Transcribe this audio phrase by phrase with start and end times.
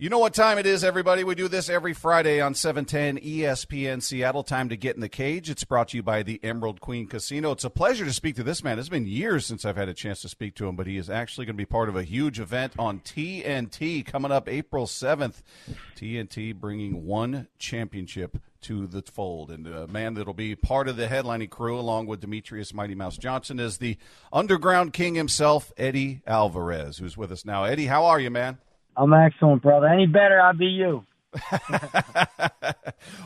[0.00, 1.24] You know what time it is, everybody.
[1.24, 4.42] We do this every Friday on 710 ESPN Seattle.
[4.42, 5.50] Time to get in the cage.
[5.50, 7.50] It's brought to you by the Emerald Queen Casino.
[7.50, 8.78] It's a pleasure to speak to this man.
[8.78, 11.10] It's been years since I've had a chance to speak to him, but he is
[11.10, 15.42] actually going to be part of a huge event on TNT coming up April 7th.
[15.96, 19.50] TNT bringing one championship to the fold.
[19.50, 23.18] And a man that'll be part of the headlining crew, along with Demetrious Mighty Mouse
[23.18, 23.98] Johnson, is the
[24.32, 27.64] underground king himself, Eddie Alvarez, who's with us now.
[27.64, 28.56] Eddie, how are you, man?
[29.00, 29.86] I'm excellent, brother.
[29.86, 31.06] Any better, I'll be you.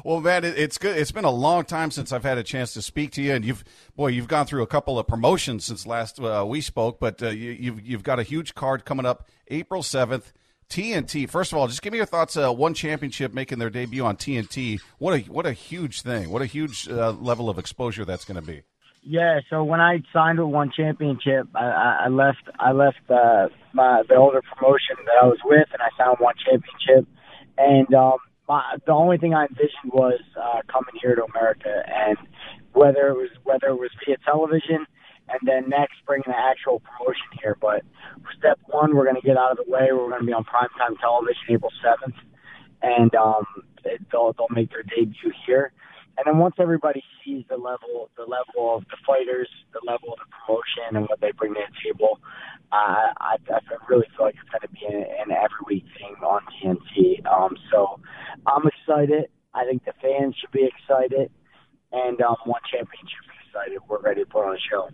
[0.04, 0.96] well, man, it, it's good.
[0.96, 3.44] It's been a long time since I've had a chance to speak to you, and
[3.44, 3.64] you've,
[3.96, 7.00] boy, you've gone through a couple of promotions since last uh, we spoke.
[7.00, 10.32] But uh, you, you've you've got a huge card coming up April seventh.
[10.70, 11.28] TNT.
[11.28, 12.38] First of all, just give me your thoughts.
[12.38, 14.80] Uh, one championship making their debut on TNT.
[14.98, 16.30] What a what a huge thing.
[16.30, 18.62] What a huge uh, level of exposure that's going to be.
[19.06, 24.02] Yeah, so when I signed with One Championship, I, I left I left uh, my
[24.08, 27.06] the older promotion that I was with, and I signed One Championship.
[27.58, 28.16] And um,
[28.48, 32.16] my, the only thing I envisioned was uh, coming here to America, and
[32.72, 34.86] whether it was whether it was via television,
[35.28, 37.58] and then next bringing the actual promotion here.
[37.60, 37.84] But
[38.38, 39.92] step one, we're going to get out of the way.
[39.92, 42.16] We're going to be on primetime television April seventh,
[42.80, 43.44] and um,
[43.84, 45.74] they'll they'll make their debut here
[46.16, 50.18] and then once everybody sees the level, the level of the fighters, the level of
[50.18, 52.20] the promotion, and what they bring to the table,
[52.72, 56.14] uh, I, I really feel like it's going to be an, an every week thing
[56.22, 57.24] on TNT.
[57.26, 58.00] Um, so
[58.46, 59.28] I'm excited.
[59.54, 61.30] I think the fans should be excited,
[61.92, 63.78] and um, one championship excited.
[63.88, 64.88] We're ready to put on a show.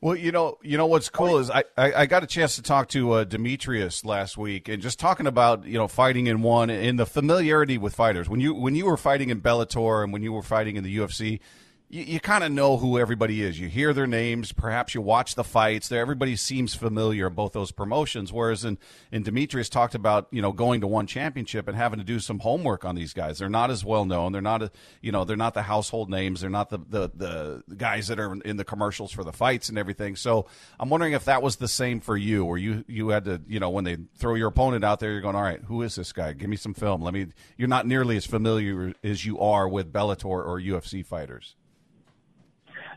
[0.00, 2.62] Well, you know, you know what's cool is I, I, I got a chance to
[2.62, 6.70] talk to uh, Demetrious last week, and just talking about you know fighting in one
[6.70, 8.28] and the familiarity with fighters.
[8.28, 10.98] When you when you were fighting in Bellator and when you were fighting in the
[10.98, 11.40] UFC,
[11.90, 13.58] you, you kind of know who everybody is.
[13.58, 15.88] You hear their names, perhaps you watch the fights.
[15.88, 18.32] There, everybody seems familiar in both those promotions.
[18.32, 18.78] Whereas in,
[19.10, 22.40] in Demetrious talked about you know going to one championship and having to do some
[22.40, 23.38] homework on these guys.
[23.38, 24.32] They're not as well known.
[24.32, 26.40] They're not a, you know they're not the household names.
[26.40, 29.78] They're not the, the the guys that are in the commercials for the fights and
[29.78, 30.16] everything.
[30.16, 30.46] So
[30.78, 33.60] I'm wondering if that was the same for you, or you you had to you
[33.60, 35.62] know when they throw your opponent out there, you're going all right.
[35.66, 36.32] Who is this guy?
[36.34, 37.02] Give me some film.
[37.02, 37.28] Let me.
[37.56, 41.56] You're not nearly as familiar as you are with Bellator or UFC fighters.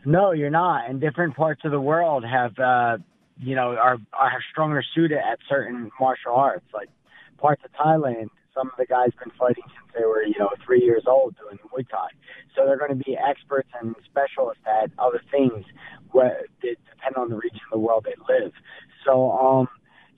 [0.04, 0.88] No, you're not.
[0.88, 2.98] And different parts of the world have, uh,
[3.38, 6.66] you know, are are stronger suited at certain martial arts.
[6.74, 6.88] Like
[7.38, 10.82] parts of Thailand, some of the guys been fighting since they were, you know, three
[10.82, 12.08] years old doing Muay Thai.
[12.56, 15.64] So they're going to be experts and specialists at other things
[16.10, 18.52] where depend on the region of the world they live.
[19.04, 19.68] So um,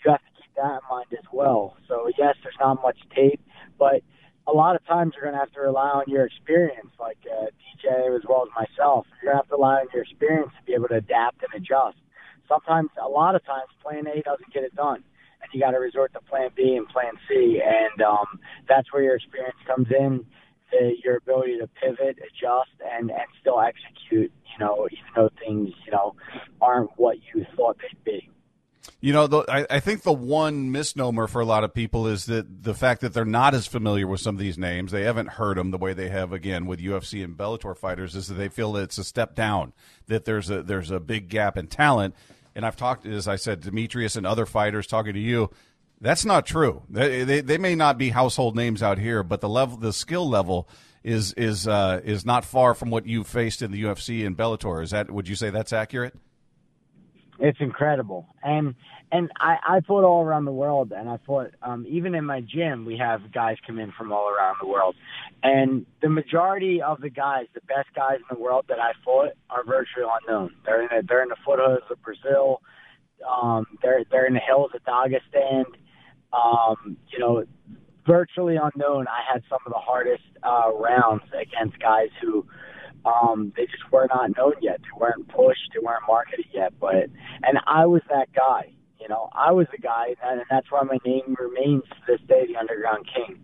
[0.05, 1.77] you have to keep that in mind as well.
[1.89, 3.41] So yes, there's not much tape,
[3.79, 4.03] but
[4.47, 7.47] a lot of times you're going to have to rely on your experience, like uh,
[7.47, 9.07] DJ as well as myself.
[9.23, 11.44] You're going to have to rely on your experience to be able to adapt and
[11.55, 11.97] adjust.
[12.49, 15.03] Sometimes, a lot of times, Plan A doesn't get it done,
[15.43, 18.39] and you got to resort to Plan B and Plan C, and um,
[18.69, 20.25] that's where your experience comes in.
[20.71, 24.33] The, your ability to pivot, adjust, and and still execute.
[24.53, 26.17] You know, even though things you know
[26.61, 28.31] aren't what you thought they'd be.
[29.05, 32.25] You know, the, I, I, think the one misnomer for a lot of people is
[32.25, 35.29] that the fact that they're not as familiar with some of these names, they haven't
[35.29, 38.49] heard them the way they have again with UFC and Bellator fighters, is that they
[38.49, 39.75] feel that it's a step down,
[40.07, 42.15] that there's a there's a big gap in talent.
[42.55, 45.51] And I've talked, as I said, Demetrious and other fighters talking to you.
[46.01, 46.85] That's not true.
[46.89, 50.27] They, they, they may not be household names out here, but the level, the skill
[50.27, 50.67] level
[51.03, 54.83] is is uh, is not far from what you faced in the UFC and Bellator.
[54.83, 55.11] Is that?
[55.11, 56.15] Would you say that's accurate?
[57.39, 58.75] It's incredible, and
[59.11, 62.41] and I I fought all around the world, and I fought um, even in my
[62.41, 62.85] gym.
[62.85, 64.95] We have guys come in from all around the world,
[65.43, 69.33] and the majority of the guys, the best guys in the world that I fought,
[69.51, 70.55] are virtually unknown.
[70.65, 72.61] They're in the, they're in the foothills of Brazil.
[73.29, 75.65] Um, they're they're in the hills of Dagestan.
[76.33, 77.45] Um, you know,
[78.07, 79.07] virtually unknown.
[79.09, 82.47] I had some of the hardest uh, rounds against guys who
[83.05, 84.81] um, they just were not known yet.
[84.83, 85.71] They weren't pushed.
[85.75, 86.73] They weren't marketed yet.
[86.81, 87.11] But
[87.43, 88.73] and I was that guy.
[89.01, 92.47] You know, I was the guy, and that's why my name remains to this day
[92.47, 93.39] the Underground King.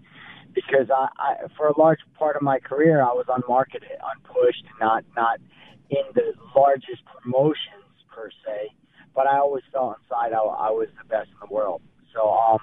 [0.55, 5.05] Because I, I, for a large part of my career, I was unmarketed, unpushed, not
[5.15, 5.39] not
[5.91, 8.73] in the largest promotions per se.
[9.15, 11.83] But I always felt inside I, I was the best in the world.
[12.15, 12.59] So, um,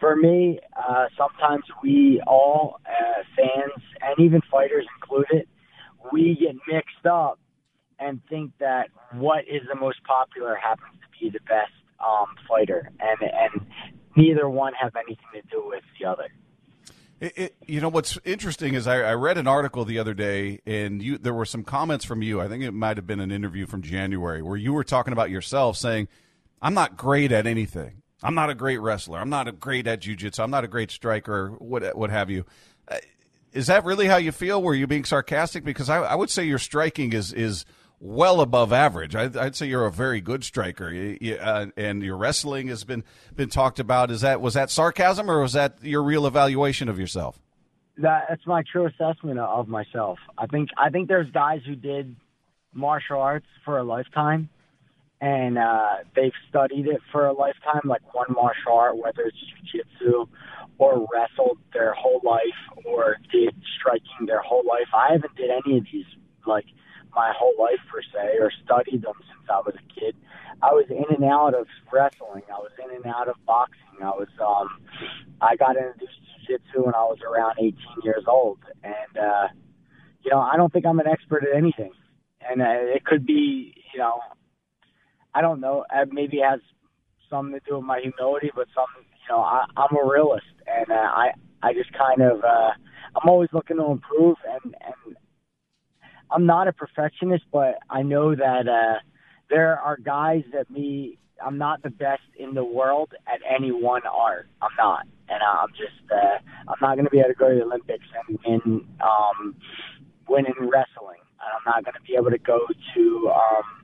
[0.00, 5.46] for me, uh, sometimes we all, uh, fans and even fighters included,
[6.12, 7.38] we get mixed up
[7.98, 12.90] and think that what is the most popular happens to be the best um, fighter,
[12.98, 13.66] and and
[14.16, 16.28] neither one have anything to do with the other.
[17.20, 20.60] It, it, you know what's interesting is I, I, read an article the other day,
[20.64, 22.40] and you there were some comments from you.
[22.40, 25.28] I think it might have been an interview from January where you were talking about
[25.28, 26.08] yourself, saying,
[26.62, 28.02] "I'm not great at anything.
[28.22, 29.18] I'm not a great wrestler.
[29.18, 30.40] I'm not a great at jujitsu.
[30.40, 31.50] I'm not a great striker.
[31.58, 32.46] What what have you?
[33.52, 34.62] Is that really how you feel?
[34.62, 35.64] Were you being sarcastic?
[35.64, 37.64] Because I, I would say your striking is is
[37.98, 39.14] well above average.
[39.14, 42.84] I'd, I'd say you're a very good striker, you, you, uh, and your wrestling has
[42.84, 43.04] been
[43.34, 44.10] been talked about.
[44.10, 47.40] Is that was that sarcasm or was that your real evaluation of yourself?
[47.98, 50.18] That, that's my true assessment of myself.
[50.38, 52.16] I think I think there's guys who did
[52.72, 54.48] martial arts for a lifetime
[55.20, 60.26] and uh, they've studied it for a lifetime, like one martial art, whether it's jiu-jitsu
[60.80, 64.88] or wrestled their whole life or did striking their whole life.
[64.94, 66.06] I haven't did any of these
[66.46, 66.64] like
[67.14, 70.16] my whole life per se, or studied them since I was a kid.
[70.62, 72.44] I was in and out of wrestling.
[72.48, 74.00] I was in and out of boxing.
[74.02, 74.80] I was um,
[75.40, 79.48] I got introduced to jiu-jitsu when I was around 18 years old, and uh,
[80.22, 81.92] you know I don't think I'm an expert at anything,
[82.48, 84.20] and uh, it could be you know
[85.34, 85.84] I don't know.
[86.10, 86.60] Maybe it has
[87.30, 90.44] something to do with my humility, but some, you know, I, I'm a realist,
[90.78, 91.30] and uh, I,
[91.62, 92.70] I just kind of, uh,
[93.16, 95.16] I'm always looking to improve, and and
[96.30, 99.00] I'm not a perfectionist, but I know that uh,
[99.48, 101.18] there are guys that me.
[101.44, 104.48] I'm not the best in the world at any one art.
[104.60, 106.10] I'm not, and I'm just.
[106.12, 106.38] Uh,
[106.68, 109.56] I'm not going to be able to go to the Olympics and win, um,
[110.28, 111.18] win in wrestling.
[111.40, 112.60] I'm not going to be able to go
[112.94, 113.32] to.
[113.34, 113.80] Um,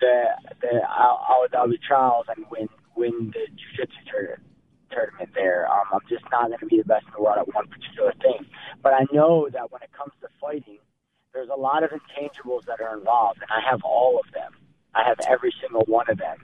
[0.00, 0.24] the
[0.60, 4.42] the Abu Dhabi trials and win win the jiu-jitsu tournament
[4.90, 5.66] tournament there.
[5.70, 8.12] Um, I'm just not going to be the best in the world at one particular
[8.22, 8.46] thing.
[8.82, 10.78] But I know that when it comes to fighting,
[11.32, 14.52] there's a lot of intangibles that are involved, and I have all of them.
[14.94, 16.36] I have every single one of them,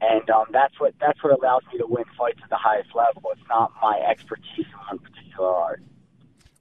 [0.00, 3.22] and um, that's what that's what allows me to win fights at the highest level.
[3.32, 5.82] It's not my expertise in one particular art.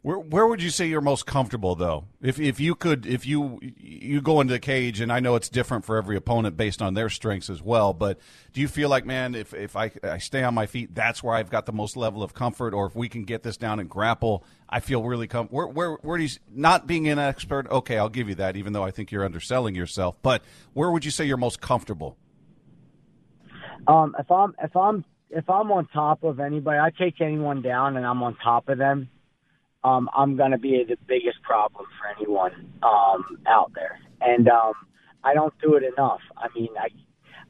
[0.02, 2.06] Where where would you say you're most comfortable though?
[2.22, 5.50] If if you could if you you go into the cage and I know it's
[5.50, 8.18] different for every opponent based on their strengths as well, but
[8.54, 11.36] do you feel like man if if I I stay on my feet that's where
[11.36, 13.90] I've got the most level of comfort or if we can get this down and
[13.90, 17.98] grapple, I feel really com where where where do you not being an expert, okay,
[17.98, 21.12] I'll give you that even though I think you're underselling yourself, but where would you
[21.12, 22.16] say you're most comfortable?
[23.86, 27.98] Um if I'm if I'm if I'm on top of anybody, I take anyone down
[27.98, 29.10] and I'm on top of them
[29.84, 34.00] um, I'm going to be the biggest problem for anyone um, out there.
[34.22, 34.74] And um,
[35.24, 36.22] I don't do it enough.
[36.38, 36.90] I mean, I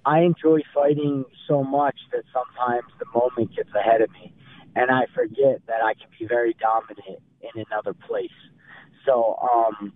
[0.06, 4.34] I enjoy fighting so much that sometimes the moment gets ahead of me,
[4.76, 8.32] and I forget that I can be very dominant in another place.
[9.06, 9.92] So um,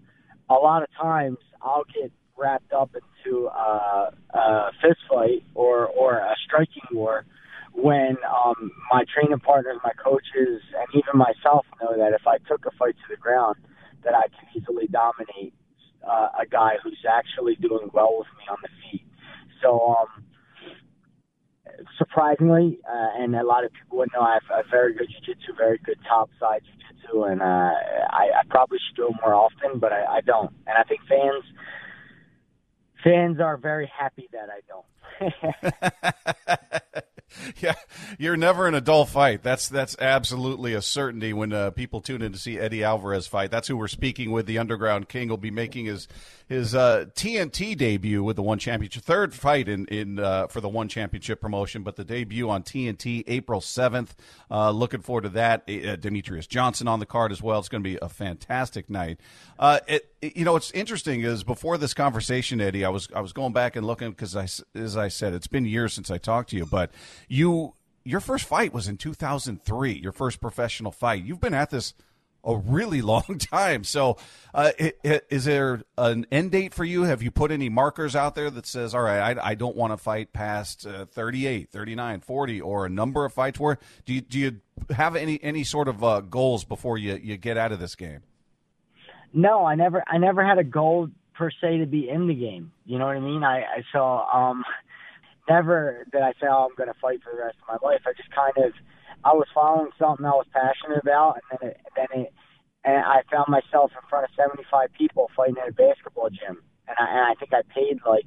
[0.50, 6.18] a lot of times I'll get wrapped up into a, a fist fight or or
[6.18, 7.26] a striking war
[7.74, 12.66] when um, my training partners, my coaches, and even myself know that if I took
[12.66, 13.56] a fight to the ground,
[14.04, 15.54] that I can easily dominate
[16.08, 19.06] uh, a guy who's actually doing well with me on the feet.
[19.62, 20.24] So, um,
[21.98, 25.54] surprisingly, uh, and a lot of people would know I have a very good jiu-jitsu,
[25.58, 29.80] very good top side jiu-jitsu, and uh, I, I probably should do it more often,
[29.80, 30.52] but I, I don't.
[30.68, 31.44] And I think fans
[33.04, 34.86] fans are very happy that I don't.
[37.62, 37.76] yeah,
[38.18, 39.44] you're never in a dull fight.
[39.44, 43.52] That's that's absolutely a certainty when uh, people tune in to see Eddie Alvarez fight.
[43.52, 44.46] That's who we're speaking with.
[44.46, 46.08] The Underground King will be making his
[46.48, 50.70] his uh, TNT debut with the One Championship, third fight in in uh, for the
[50.70, 54.16] One Championship promotion, but the debut on TNT April seventh.
[54.52, 55.64] Uh, looking forward to that.
[55.68, 57.60] Uh, Demetrious Johnson on the card as well.
[57.60, 59.20] It's going to be a fantastic night.
[59.58, 63.22] Uh, it, it, you know, what's interesting is before this conversation, Eddie, I was I
[63.22, 64.48] was going back and looking because I
[64.78, 66.92] as I said, it's been years since I talked to you, but
[67.34, 67.74] you
[68.06, 69.94] your first fight was in 2003.
[69.94, 71.24] Your first professional fight.
[71.24, 71.94] You've been at this
[72.44, 73.84] a really long time.
[73.84, 74.18] So,
[74.54, 74.72] uh,
[75.04, 77.04] is there an end date for you?
[77.04, 79.94] Have you put any markers out there that says, all right, I, I don't want
[79.94, 83.60] to fight past uh, 38, 39, 40, or a number of fights?
[83.60, 84.60] Where do you, do you
[84.90, 88.22] have any any sort of uh, goals before you, you get out of this game?
[89.34, 92.72] No, I never I never had a goal per se to be in the game.
[92.86, 93.44] You know what I mean?
[93.44, 94.64] I, I saw um,
[95.50, 98.02] never did I say, oh, I'm going to fight for the rest of my life.
[98.06, 98.74] I just kind of
[99.24, 102.34] I was following something I was passionate about, and then it, then it,
[102.84, 106.98] and I found myself in front of 75 people fighting at a basketball gym, and
[107.00, 108.26] I, and I think I paid like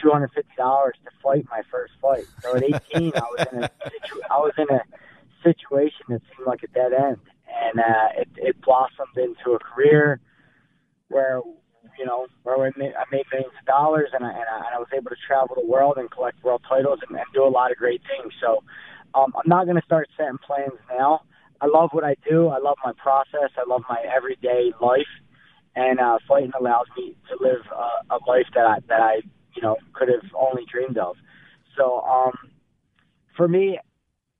[0.00, 2.24] two hundred fifty dollars to fight my first fight.
[2.42, 3.70] So at 18, I was in a
[4.30, 4.82] I was in a
[5.42, 7.18] situation that seemed like a dead end,
[7.48, 10.20] and uh, it, it blossomed into a career
[11.08, 11.40] where
[11.98, 14.74] you know where I made, I made millions of dollars, and I, and I and
[14.74, 17.48] I was able to travel the world and collect world titles and, and do a
[17.48, 18.32] lot of great things.
[18.40, 18.62] So
[19.14, 21.20] um, I'm not going to start setting plans now.
[21.60, 22.48] I love what I do.
[22.48, 23.50] I love my process.
[23.56, 25.12] I love my everyday life,
[25.74, 29.14] and uh, fighting allows me to live uh, a life that I, that I
[29.54, 31.16] you know could have only dreamed of.
[31.76, 32.32] So um,
[33.36, 33.78] for me,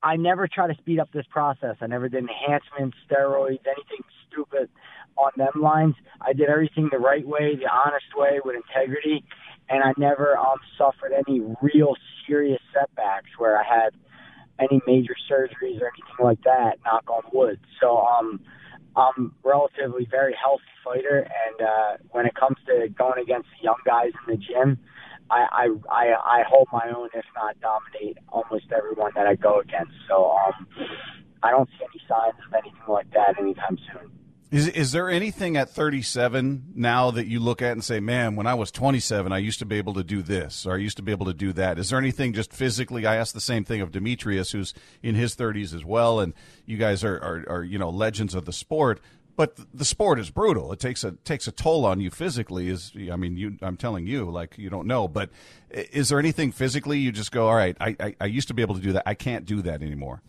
[0.02, 1.76] I never try to speed up this process.
[1.80, 4.68] I never did enhancements, steroids, anything stupid
[5.16, 5.94] on them lines.
[6.20, 9.24] I did everything the right way, the honest way, with integrity,
[9.68, 11.94] and I never um, suffered any real
[12.26, 13.90] serious setbacks where I had
[14.58, 16.78] any major surgeries or anything like that.
[16.84, 17.60] Knock on wood.
[17.80, 18.40] So um,
[18.96, 23.80] I'm relatively very healthy fighter, and uh, when it comes to going against the young
[23.84, 24.78] guys in the gym,
[25.30, 29.60] I, I I I hold my own, if not dominate almost everyone that I go
[29.60, 29.92] against.
[30.08, 30.66] So um,
[31.42, 34.10] I don't see any signs of anything like that anytime soon.
[34.50, 38.46] Is is there anything at 37 now that you look at and say, "Man, when
[38.46, 41.02] I was 27, I used to be able to do this, or I used to
[41.02, 43.06] be able to do that." Is there anything just physically?
[43.06, 44.72] I asked the same thing of Demetrious, who's
[45.02, 46.32] in his 30s as well, and
[46.64, 49.00] you guys are are, are you know legends of the sport.
[49.34, 50.72] But the sport is brutal.
[50.72, 52.68] It takes a takes a toll on you physically.
[52.68, 55.08] Is I mean, you I'm telling you, like you don't know.
[55.08, 55.30] But
[55.70, 58.62] is there anything physically you just go, "All right, I I, I used to be
[58.62, 59.02] able to do that.
[59.06, 60.22] I can't do that anymore."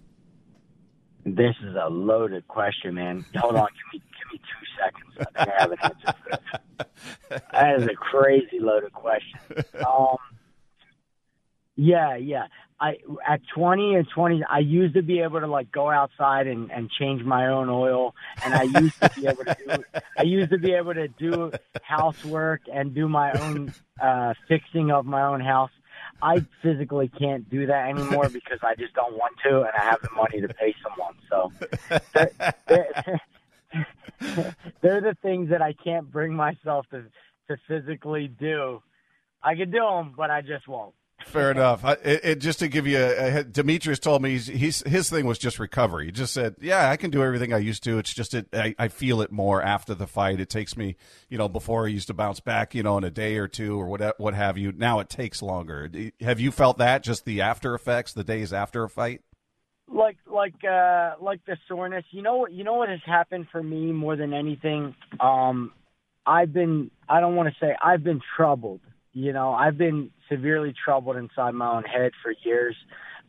[1.35, 3.25] This is a loaded question, man.
[3.35, 5.27] Hold on, give me give me two seconds.
[5.35, 7.41] I think I have an answer for this.
[7.51, 9.39] That is a crazy loaded question.
[9.85, 10.17] Um,
[11.75, 12.47] yeah, yeah.
[12.79, 16.71] I at 20 and 20, I used to be able to like go outside and
[16.71, 18.15] and change my own oil,
[18.45, 19.83] and I used to be able to do.
[20.17, 25.05] I used to be able to do housework and do my own uh, fixing of
[25.05, 25.71] my own house.
[26.21, 30.01] I physically can't do that anymore because I just don't want to, and I have
[30.01, 31.15] the money to pay someone.
[31.29, 31.51] So
[32.13, 33.21] they're, they're,
[34.81, 37.03] they're the things that I can't bring myself to
[37.49, 38.81] to physically do.
[39.41, 40.93] I could do them, but I just won't.
[41.25, 41.83] Fair enough.
[41.83, 45.25] I, it, just to give you a, a, Demetrious told me he's, he's, his thing
[45.25, 46.05] was just recovery.
[46.05, 47.97] He just said, "Yeah, I can do everything I used to.
[47.97, 50.39] It's just it, I, I feel it more after the fight.
[50.39, 50.95] It takes me,
[51.27, 53.79] you know, before I used to bounce back, you know, in a day or two
[53.79, 54.71] or what what have you.
[54.71, 55.89] Now it takes longer.
[56.21, 57.03] Have you felt that?
[57.03, 59.21] Just the after effects, the days after a fight?
[59.91, 62.05] Like like uh like the soreness.
[62.11, 62.51] You know what?
[62.51, 64.95] You know what has happened for me more than anything.
[65.19, 65.73] Um,
[66.27, 66.91] I've been.
[67.09, 68.81] I don't want to say I've been troubled
[69.17, 72.75] you know, I've been severely troubled inside my own head for years.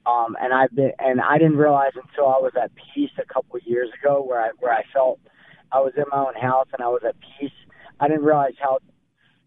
[0.04, 3.56] Um, and I've been, and I didn't realize until I was at peace a couple
[3.56, 5.18] of years ago where I, where I felt
[5.72, 7.56] I was in my own house and I was at peace.
[8.00, 8.80] I didn't realize how,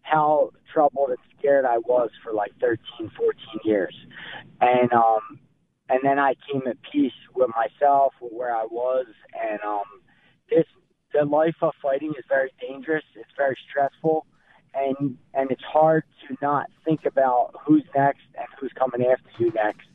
[0.02, 3.34] how troubled and scared I was for like 13, 14
[3.64, 3.94] years.
[4.60, 5.38] And, um,
[5.88, 9.06] and then I came at peace with myself, with where I was.
[9.40, 9.84] And, um,
[10.50, 10.64] this,
[11.14, 13.04] the life of fighting is very dangerous.
[13.14, 14.26] It's very stressful
[14.74, 19.50] and and it's hard to not think about who's next and who's coming after you
[19.52, 19.88] next,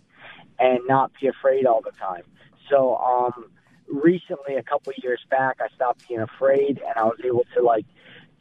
[0.60, 2.24] and not be afraid all the time.
[2.70, 3.50] So um,
[3.88, 7.86] recently, a couple years back, I stopped being afraid, and I was able to like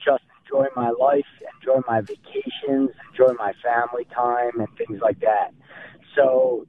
[0.04, 1.26] just enjoy my life,
[1.60, 5.52] enjoy my vacations, enjoy my family time, and things like that.
[6.14, 6.66] So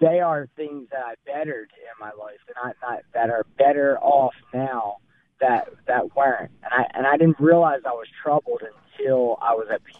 [0.00, 3.98] they are things that I bettered in my life, and I not that are better
[3.98, 4.96] off now
[5.40, 6.50] that that weren't.
[6.64, 8.62] And I and I didn't realize I was troubled
[9.00, 9.96] until I was at peace.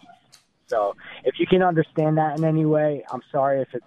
[0.66, 3.86] So if you can understand that in any way, I'm sorry if it's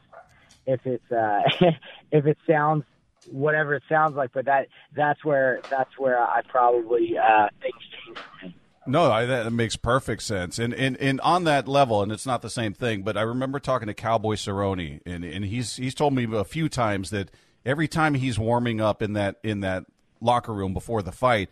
[0.66, 1.42] if it's uh,
[2.12, 2.84] if it sounds
[3.32, 8.18] whatever it sounds like, but that that's where that's where I probably uh, things change
[8.18, 8.56] for me.
[8.86, 10.60] No, I, that makes perfect sense.
[10.60, 13.60] And, and and on that level, and it's not the same thing, but I remember
[13.60, 17.32] talking to Cowboy Cerrone, and, and he's he's told me a few times that
[17.66, 19.86] every time he's warming up in that in that
[20.20, 21.50] locker room before the fight,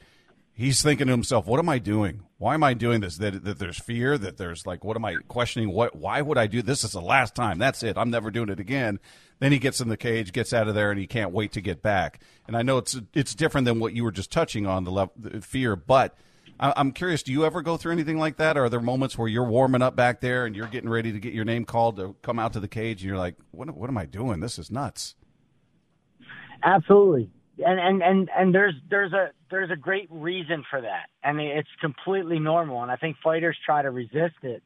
[0.53, 2.23] he's thinking to himself, "What am I doing?
[2.41, 3.17] Why am I doing this?
[3.17, 4.17] That, that there's fear.
[4.17, 5.71] That there's like, what am I questioning?
[5.71, 5.95] What?
[5.95, 6.83] Why would I do this?
[6.83, 7.59] Is the last time.
[7.59, 7.99] That's it.
[7.99, 8.99] I'm never doing it again."
[9.37, 11.61] Then he gets in the cage, gets out of there, and he can't wait to
[11.61, 12.19] get back.
[12.47, 15.13] And I know it's it's different than what you were just touching on the, level,
[15.15, 16.17] the fear, but.
[16.63, 17.23] I'm curious.
[17.23, 18.55] Do you ever go through anything like that?
[18.55, 21.19] Or are there moments where you're warming up back there and you're getting ready to
[21.19, 23.71] get your name called to come out to the cage, and you're like, "What?
[23.71, 24.41] What am I doing?
[24.41, 25.15] This is nuts."
[26.61, 31.29] Absolutely and and and and there's there's a there's a great reason for that, I
[31.29, 32.81] and it's completely normal.
[32.81, 34.63] And I think fighters try to resist it,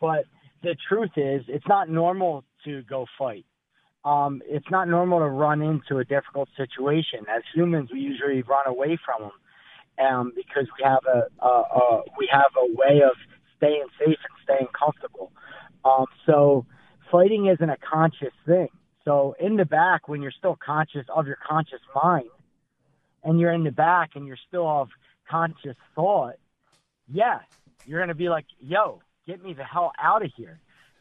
[0.00, 0.24] but
[0.62, 3.46] the truth is, it's not normal to go fight.
[4.04, 7.20] Um, it's not normal to run into a difficult situation.
[7.34, 9.30] As humans, we usually run away from
[9.98, 13.16] them um, because we have a, a, a we have a way of
[13.56, 15.32] staying safe and staying comfortable.
[15.84, 16.66] Um, so
[17.10, 18.68] fighting isn't a conscious thing.
[19.06, 22.28] So in the back, when you're still conscious of your conscious mind,
[23.22, 24.88] and you're in the back and you're still of
[25.30, 26.34] conscious thought,
[27.08, 27.38] yeah,
[27.86, 30.58] you're gonna be like, "Yo, get me the hell out of here."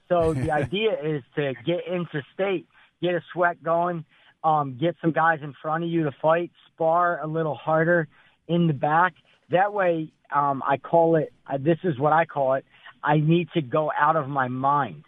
[0.07, 2.67] So the idea is to get into state,
[3.01, 4.05] get a sweat going,
[4.43, 8.07] um, get some guys in front of you to fight, spar a little harder
[8.47, 9.13] in the back.
[9.49, 11.33] That way, um, I call it.
[11.47, 12.65] Uh, this is what I call it.
[13.03, 15.03] I need to go out of my mind.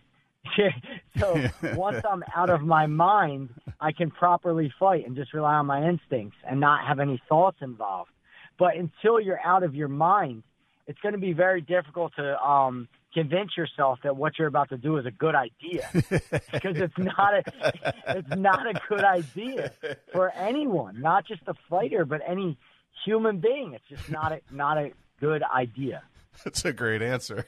[1.18, 3.50] so once I'm out of my mind,
[3.80, 7.58] I can properly fight and just rely on my instincts and not have any thoughts
[7.62, 8.12] involved.
[8.58, 10.44] But until you're out of your mind,
[10.88, 14.78] it's going to be very difficult to um, convince yourself that what you're about to
[14.78, 19.72] do is a good idea because it's not a it's not a good idea
[20.12, 22.58] for anyone, not just a fighter, but any
[23.06, 23.74] human being.
[23.74, 26.04] It's just not a not a good idea.
[26.44, 27.46] That's a great answer.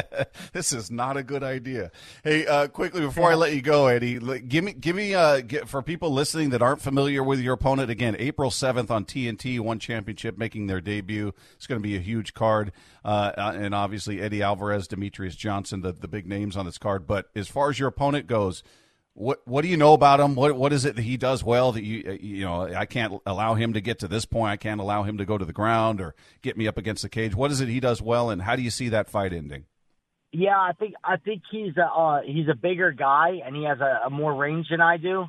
[0.52, 1.90] this is not a good idea.
[2.22, 5.68] Hey, uh, quickly before I let you go, Eddie, give me, give me, uh, get,
[5.68, 9.78] for people listening that aren't familiar with your opponent, again, April seventh on TNT, one
[9.78, 11.32] championship making their debut.
[11.56, 12.72] It's going to be a huge card,
[13.04, 17.06] uh, and obviously Eddie Alvarez, Demetrious Johnson, the the big names on this card.
[17.06, 18.62] But as far as your opponent goes,
[19.14, 20.34] what what do you know about him?
[20.34, 23.20] What what is it that he does well that you uh, you know I can't
[23.26, 24.52] allow him to get to this point.
[24.52, 27.08] I can't allow him to go to the ground or get me up against the
[27.08, 27.34] cage.
[27.34, 29.66] What is it he does well, and how do you see that fight ending?
[30.32, 33.80] Yeah, I think I think he's a uh, he's a bigger guy and he has
[33.80, 35.26] a, a more range than I do,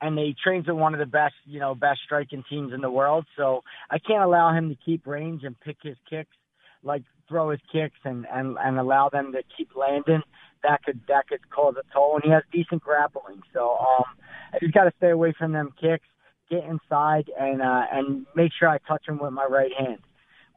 [0.00, 2.90] and he trains with one of the best you know best striking teams in the
[2.90, 3.26] world.
[3.36, 6.36] So I can't allow him to keep range and pick his kicks
[6.84, 10.22] like throw his kicks and and and allow them to keep landing
[10.64, 12.16] that could that could cause a toll.
[12.16, 14.04] And he has decent grappling, so um,
[14.52, 16.06] I just got to stay away from them kicks,
[16.50, 19.98] get inside, and uh, and make sure I touch him with my right hand.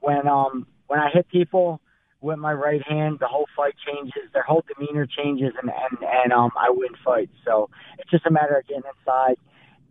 [0.01, 1.81] When um when I hit people
[2.21, 6.33] with my right hand, the whole fight changes, their whole demeanor changes, and and and
[6.33, 7.33] um I win fights.
[7.45, 9.37] So it's just a matter of getting inside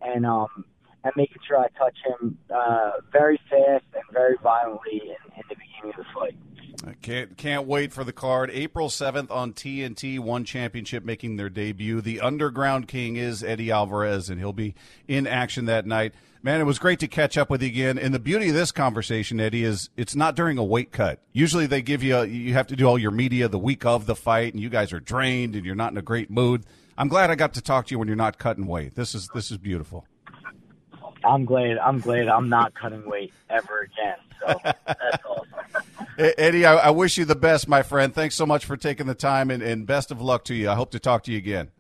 [0.03, 0.65] and um
[1.05, 5.55] and making sure I touch him uh, very fast and very violently in, in the
[5.55, 6.35] beginning of the fight.
[6.87, 8.49] I can't can't wait for the card.
[8.53, 12.01] April seventh on TNT, one championship making their debut.
[12.01, 14.77] The Underground King is Eddie Alvarez, and he'll be
[15.09, 16.15] in action that night.
[16.45, 17.99] Man, it was great to catch up with you again.
[17.99, 21.21] And the beauty of this conversation, Eddie, is it's not during a weight cut.
[21.33, 24.07] Usually they give you a, you have to do all your media the week of
[24.07, 26.65] the fight, and you guys are drained and you're not in a great mood.
[26.97, 28.95] I'm glad I got to talk to you when you're not cutting weight.
[28.95, 30.07] This is this is beautiful.
[31.25, 31.79] I'm glad.
[31.79, 34.17] I'm glad I'm not cutting weight ever again.
[34.41, 35.46] So that's awesome.
[36.19, 38.15] Eddie, I, I, wish you the best, my friend.
[38.15, 40.71] Thanks so much for taking the time, and, and best of luck to you.
[40.71, 41.71] I hope to talk to you again.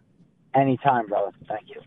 [0.55, 1.33] Anytime, brother.
[1.49, 1.81] Thank you.